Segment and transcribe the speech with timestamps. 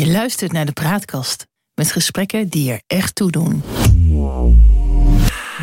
[0.00, 3.62] Je luistert naar de Praatkast met gesprekken die er echt toe doen.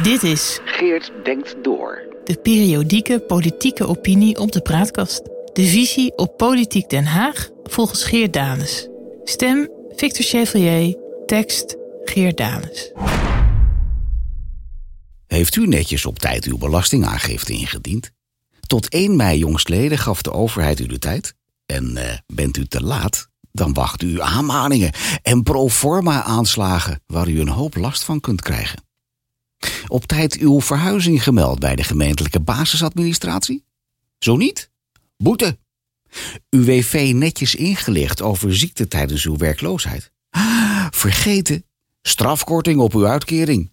[0.03, 2.01] Dit is Geert denkt door.
[2.23, 5.21] de periodieke politieke opinie op de Praatkast.
[5.53, 8.87] De visie op Politiek Den Haag volgens Geert Danes.
[9.23, 12.91] Stem Victor Chevalier, tekst Geert Danes.
[15.27, 18.11] Heeft u netjes op tijd uw belastingaangifte ingediend?
[18.67, 21.35] Tot 1 mei jongstleden gaf de overheid u de tijd.
[21.65, 23.26] En eh, bent u te laat,
[23.57, 28.85] dan wacht u aanmaningen en proforma aanslagen waar u een hoop last van kunt krijgen.
[29.87, 33.63] Op tijd uw verhuizing gemeld bij de gemeentelijke basisadministratie?
[34.19, 34.69] Zo niet?
[35.17, 35.57] Boete.
[36.49, 40.11] Uw WV netjes ingelicht over ziekte tijdens uw werkloosheid?
[40.89, 41.65] Vergeten.
[42.01, 43.71] Strafkorting op uw uitkering.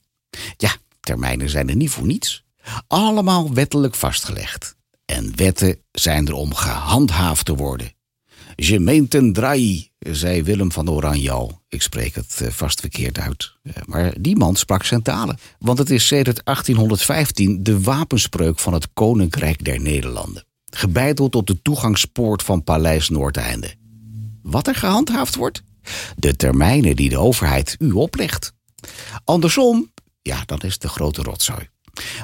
[0.56, 2.44] Ja, termijnen zijn er niet voor niets.
[2.86, 4.76] Allemaal wettelijk vastgelegd.
[5.04, 7.92] En wetten zijn er om gehandhaafd te worden.
[8.56, 11.62] Gemeenten draai, zei Willem van Oranje al.
[11.68, 13.52] Ik spreek het eh, vast verkeerd uit.
[13.62, 15.38] Eh, Maar die man sprak zijn talen.
[15.58, 20.44] Want het is sedert 1815 de wapenspreuk van het Koninkrijk der Nederlanden.
[20.70, 23.74] Gebeiteld op de toegangspoort van Paleis Noordeinde.
[24.42, 25.62] Wat er gehandhaafd wordt?
[26.16, 28.52] De termijnen die de overheid u oplegt.
[29.24, 31.68] Andersom, ja, dan is de grote rotzooi.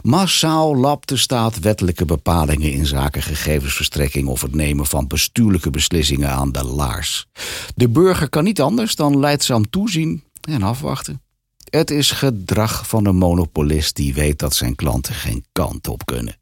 [0.03, 6.53] Massaal de staat wettelijke bepalingen in zaken gegevensverstrekking of het nemen van bestuurlijke beslissingen aan
[6.53, 7.27] de laars.
[7.75, 11.23] De burger kan niet anders dan leidzaam toezien en afwachten.
[11.71, 16.39] Het is gedrag van een monopolist die weet dat zijn klanten geen kant op kunnen.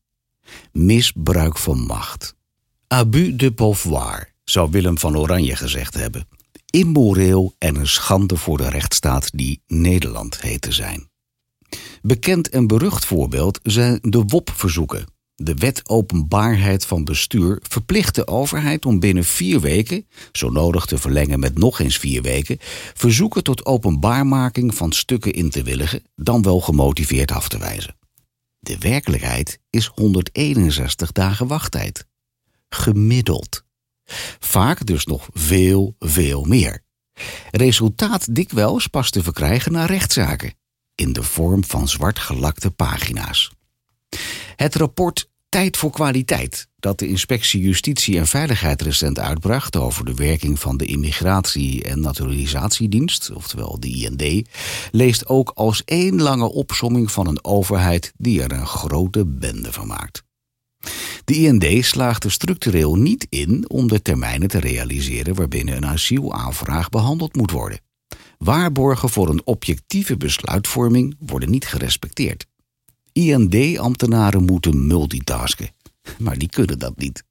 [0.73, 2.35] Misbruik van macht.
[2.87, 6.29] Abus de pouvoir, zou Willem van Oranje gezegd hebben.
[6.71, 11.08] Immoreel en een schande voor de rechtsstaat die Nederland heet te zijn.
[12.03, 15.07] Bekend en berucht voorbeeld zijn de WOP-verzoeken.
[15.35, 20.99] De wet openbaarheid van bestuur verplicht de overheid om binnen vier weken, zo nodig te
[20.99, 22.59] verlengen met nog eens vier weken,
[22.95, 27.97] verzoeken tot openbaarmaking van stukken in te willigen, dan wel gemotiveerd af te wijzen.
[28.59, 32.07] De werkelijkheid is 161 dagen wachttijd.
[32.69, 33.65] Gemiddeld.
[34.39, 36.85] Vaak dus nog veel, veel meer.
[37.51, 40.58] Resultaat dikwijls pas te verkrijgen na rechtszaken
[40.99, 43.51] in de vorm van zwart gelakte pagina's.
[44.57, 50.15] Het rapport Tijd voor kwaliteit, dat de Inspectie Justitie en Veiligheid recent uitbracht over de
[50.15, 54.49] werking van de Immigratie- en Naturalisatiedienst, oftewel de IND,
[54.91, 59.87] leest ook als één lange opsomming van een overheid die er een grote bende van
[59.87, 60.23] maakt.
[61.25, 66.89] De IND slaagt er structureel niet in om de termijnen te realiseren waarbinnen een asielaanvraag
[66.89, 67.81] behandeld moet worden.
[68.39, 72.47] Waarborgen voor een objectieve besluitvorming worden niet gerespecteerd.
[73.13, 75.71] IND-ambtenaren moeten multitasken,
[76.19, 77.25] maar die kunnen dat niet.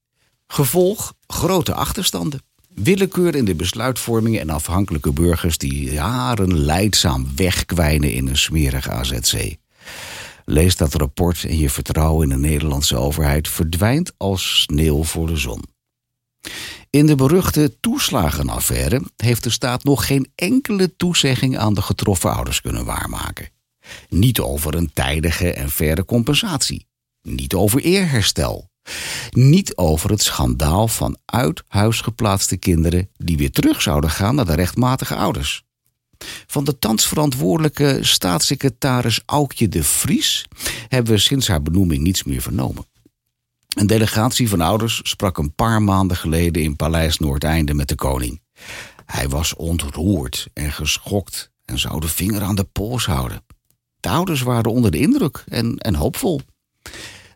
[0.47, 2.41] Gevolg: grote achterstanden.
[2.73, 9.55] Willekeur in de besluitvorming en afhankelijke burgers die jaren leidzaam wegkwijnen in een smerige AZC.
[10.45, 15.37] Lees dat rapport en je vertrouwen in de Nederlandse overheid verdwijnt als sneeuw voor de
[15.37, 15.63] zon.
[16.89, 22.61] In de beruchte toeslagenaffaire heeft de staat nog geen enkele toezegging aan de getroffen ouders
[22.61, 23.49] kunnen waarmaken.
[24.09, 26.87] Niet over een tijdige en faire compensatie.
[27.21, 28.69] Niet over eerherstel.
[29.29, 34.45] Niet over het schandaal van uit huis geplaatste kinderen die weer terug zouden gaan naar
[34.45, 35.65] de rechtmatige ouders.
[36.47, 40.45] Van de thans verantwoordelijke staatssecretaris Aukje de Vries
[40.87, 42.85] hebben we sinds haar benoeming niets meer vernomen.
[43.77, 48.41] Een delegatie van ouders sprak een paar maanden geleden in Paleis Noordeinde met de koning.
[49.05, 53.45] Hij was ontroerd en geschokt en zou de vinger aan de pols houden.
[53.99, 56.41] De ouders waren onder de indruk en, en hoopvol.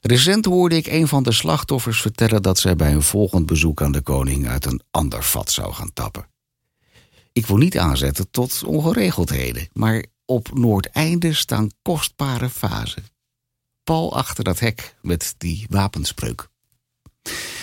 [0.02, 3.92] Recent hoorde ik een van de slachtoffers vertellen dat zij bij een volgend bezoek aan
[3.92, 6.30] de koning uit een ander vat zou gaan tappen.
[7.34, 13.11] Ik wil niet aanzetten tot ongeregeldheden, maar op Noordeinde staan kostbare fasen.
[13.92, 16.48] Achter dat hek met die wapenspreuk.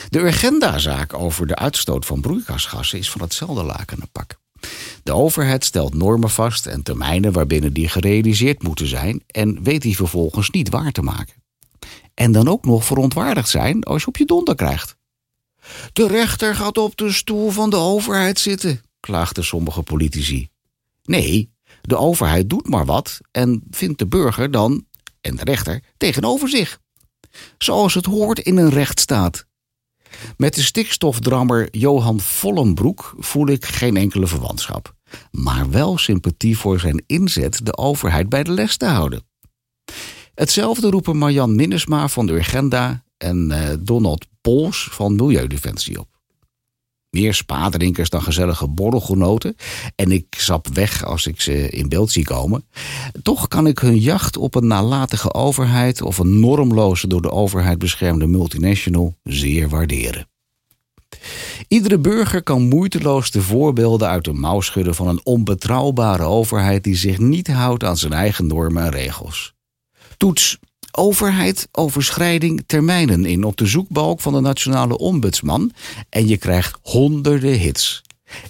[0.09, 4.39] De Urgenda-zaak over de uitstoot van broeikasgassen is van hetzelfde lakenen pak.
[5.03, 9.97] De overheid stelt normen vast en termijnen waarbinnen die gerealiseerd moeten zijn en weet die
[9.97, 11.43] vervolgens niet waar te maken.
[12.15, 14.97] En dan ook nog verontwaardigd zijn als je op je donder krijgt.
[15.93, 20.49] De rechter gaat op de stoel van de overheid zitten, klaagden sommige politici.
[21.03, 21.53] Nee,
[21.83, 24.87] de overheid doet maar wat en vindt de burger dan,
[25.21, 26.79] en de rechter, tegenover zich.
[27.59, 29.47] Zoals het hoort in een rechtsstaat.
[30.37, 34.95] Met de stikstofdrammer Johan Vollenbroek voel ik geen enkele verwantschap.
[35.31, 39.27] Maar wel sympathie voor zijn inzet de overheid bij de les te houden.
[40.35, 46.18] Hetzelfde roepen Marjan Minnesma van de Urgenda en eh, Donald Pols van Milieudefensie op.
[47.19, 49.57] Meer spaadrinkers dan gezellige borrelgenoten.
[49.95, 52.65] En ik sap weg als ik ze in beeld zie komen.
[53.23, 57.79] Toch kan ik hun jacht op een nalatige overheid of een normloze door de overheid
[57.79, 60.29] beschermde multinational zeer waarderen.
[61.69, 66.97] Iedere burger kan moeiteloos de voorbeelden uit de mouw schudden van een onbetrouwbare overheid die
[66.97, 69.55] zich niet houdt aan zijn eigen normen en regels.
[70.17, 70.59] Toets
[70.91, 75.73] overheid overschrijding termijnen in op de zoekbalk van de nationale ombudsman
[76.09, 78.03] en je krijgt honderden hits.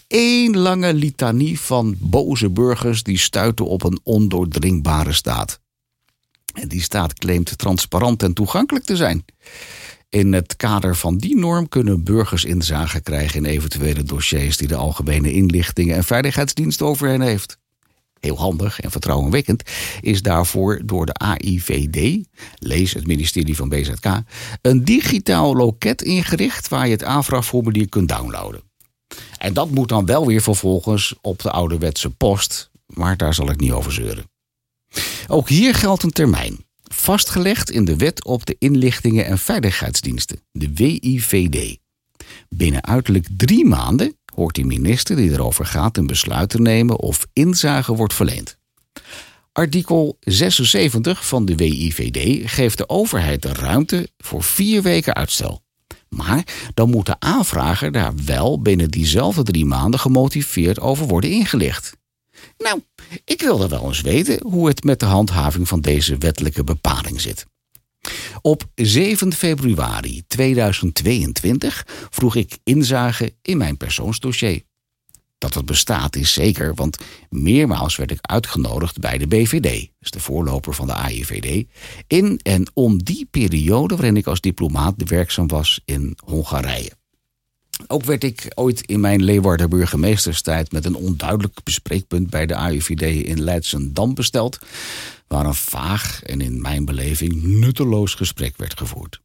[0.08, 5.60] Eén lange litanie van boze burgers die stuiten op een ondoordringbare staat.
[6.54, 9.24] En die staat claimt transparant en toegankelijk te zijn.
[10.08, 14.76] In het kader van die norm kunnen burgers inzage krijgen in eventuele dossiers die de
[14.76, 17.58] Algemene Inlichtingen en Veiligheidsdienst over hen heeft.
[18.20, 19.62] Heel handig en vertrouwenwekkend
[20.00, 22.26] is daarvoor door de AIVD,
[22.58, 24.06] lees het ministerie van BZK,
[24.62, 28.62] een digitaal loket ingericht waar je het aanvraagformulier kunt downloaden.
[29.38, 33.60] En dat moet dan wel weer vervolgens op de ouderwetse post, maar daar zal ik
[33.60, 34.30] niet over zeuren.
[35.26, 40.72] Ook hier geldt een termijn vastgelegd in de Wet op de Inlichtingen en Veiligheidsdiensten, de
[40.74, 41.78] WIVD.
[42.48, 47.26] Binnen uiterlijk drie maanden hoort de minister die erover gaat een besluit te nemen of
[47.32, 48.58] inzage wordt verleend.
[49.52, 55.62] Artikel 76 van de WIVD geeft de overheid de ruimte voor vier weken uitstel.
[56.08, 61.96] Maar dan moet de aanvrager daar wel binnen diezelfde drie maanden gemotiveerd over worden ingelicht.
[62.58, 62.82] Nou,
[63.24, 67.46] ik wilde wel eens weten hoe het met de handhaving van deze wettelijke bepaling zit.
[68.42, 74.62] Op 7 februari 2022 vroeg ik inzage in mijn persoonsdossier.
[75.38, 76.98] Dat het bestaat is zeker, want
[77.28, 81.66] meermaals werd ik uitgenodigd bij de BVD, dus de voorloper van de AIVD,
[82.06, 86.92] in en om die periode waarin ik als diplomaat werkzaam was in Hongarije.
[87.86, 93.26] Ook werd ik ooit in mijn Leeuwarden burgemeesterstijd met een onduidelijk bespreekpunt bij de AIVD
[93.26, 94.58] in Leidsendam besteld,
[95.26, 99.20] waar een vaag en in mijn beleving nutteloos gesprek werd gevoerd.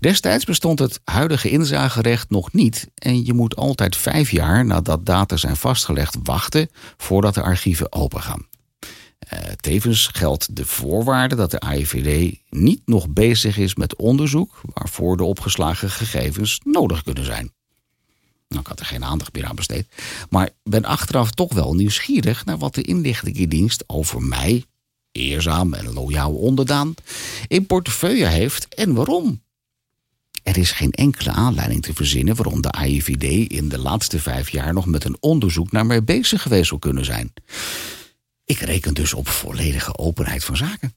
[0.00, 5.36] Destijds bestond het huidige inzagerecht nog niet en je moet altijd vijf jaar nadat data
[5.36, 8.46] zijn vastgelegd wachten voordat de archieven opengaan.
[9.32, 15.16] Uh, tevens geldt de voorwaarde dat de AIVD niet nog bezig is met onderzoek waarvoor
[15.16, 17.52] de opgeslagen gegevens nodig kunnen zijn.
[18.48, 19.86] Nou, ik had er geen aandacht meer aan besteed,
[20.30, 24.64] maar ben achteraf toch wel nieuwsgierig naar wat de inlichtingendienst over mij,
[25.12, 26.94] eerzaam en loyaal onderdaan,
[27.48, 29.42] in portefeuille heeft en waarom.
[30.42, 34.72] Er is geen enkele aanleiding te verzinnen waarom de AIVD in de laatste vijf jaar
[34.72, 37.32] nog met een onderzoek naar mij bezig geweest zou kunnen zijn.
[38.48, 40.94] Ik reken dus op volledige openheid van zaken.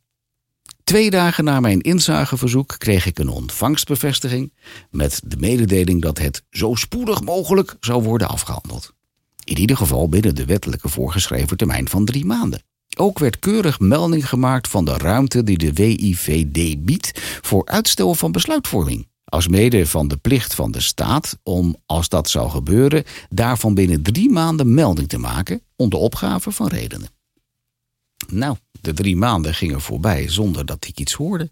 [0.83, 4.53] Twee dagen na mijn inzageverzoek kreeg ik een ontvangstbevestiging
[4.89, 8.93] met de mededeling dat het zo spoedig mogelijk zou worden afgehandeld.
[9.43, 12.63] In ieder geval binnen de wettelijke voorgeschreven termijn van drie maanden.
[12.97, 18.31] Ook werd keurig melding gemaakt van de ruimte die de WIVD biedt voor uitstel van
[18.31, 19.07] besluitvorming.
[19.25, 24.01] Als mede van de plicht van de staat om, als dat zou gebeuren, daarvan binnen
[24.01, 27.19] drie maanden melding te maken onder opgave van redenen.
[28.27, 31.51] Nou, de drie maanden gingen voorbij zonder dat ik iets hoorde.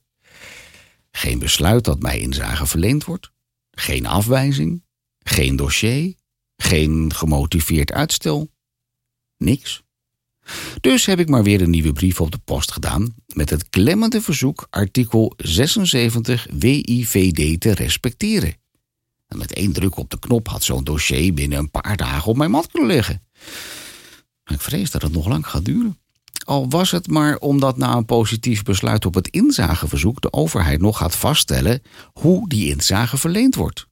[1.11, 3.31] Geen besluit dat mij inzage verleend wordt.
[3.71, 4.83] Geen afwijzing.
[5.19, 6.13] Geen dossier.
[6.57, 8.51] Geen gemotiveerd uitstel.
[9.37, 9.83] Niks.
[10.81, 14.21] Dus heb ik maar weer een nieuwe brief op de post gedaan met het klemmende
[14.21, 18.55] verzoek artikel 76 WIVD te respecteren.
[19.27, 22.37] En met één druk op de knop had zo'n dossier binnen een paar dagen op
[22.37, 23.23] mijn mat kunnen liggen.
[24.45, 25.97] Ik vrees dat het nog lang gaat duren.
[26.49, 30.97] Al was het maar omdat na een positief besluit op het inzageverzoek de overheid nog
[30.97, 31.81] gaat vaststellen
[32.13, 33.87] hoe die inzage verleend wordt.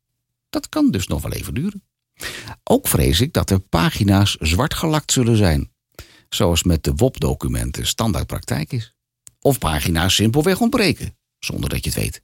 [0.49, 1.83] Dat kan dus nog wel even duren.
[2.63, 5.71] Ook vrees ik dat er pagina's zwart gelakt zullen zijn,
[6.29, 8.93] zoals met de WOP-documenten standaardpraktijk is.
[9.39, 12.21] Of pagina's simpelweg ontbreken, zonder dat je het weet.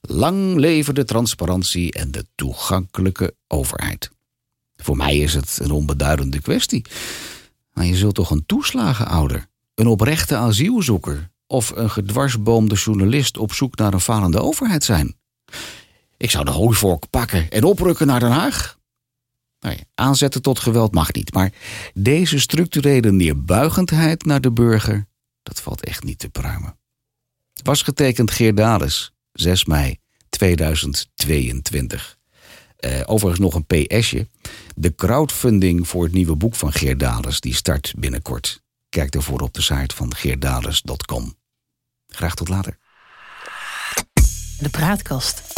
[0.00, 4.10] Lang leven de transparantie en de toegankelijke overheid.
[4.76, 6.84] Voor mij is het een onbeduidende kwestie.
[7.72, 13.76] Maar je zult toch een toeslagenouder een oprechte asielzoeker of een gedwarsboomde journalist op zoek
[13.76, 15.16] naar een falende overheid zijn.
[16.16, 18.78] Ik zou de hooivork pakken en oprukken naar Den Haag.
[19.60, 21.52] Nee, aanzetten tot geweld mag niet, maar
[21.94, 25.06] deze structurele neerbuigendheid naar de burger,
[25.42, 26.78] dat valt echt niet te pruimen.
[27.62, 32.18] Was getekend Geerdales, 6 mei 2022.
[32.80, 34.26] Uh, overigens nog een PSje.
[34.74, 38.64] De crowdfunding voor het nieuwe boek van Geerdales die start binnenkort.
[38.96, 41.34] Kijk ervoor op de site van geerdales.com.
[42.06, 42.78] Graag tot later.
[44.58, 45.55] De praatkast.